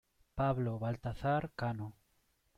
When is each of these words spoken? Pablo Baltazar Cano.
Pablo 0.39 0.79
Baltazar 0.79 1.51
Cano. 1.55 1.89